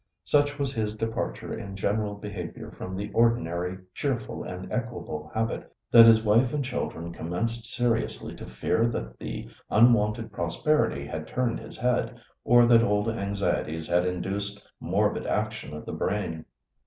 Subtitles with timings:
[0.23, 6.07] Such was his departure in general behaviour from the ordinary cheerful and equable habit that
[6.07, 11.77] his wife and children commenced seriously to fear that the unwonted prosperity had turned his
[11.77, 16.45] head, or that old anxieties had induced morbid action of the brain.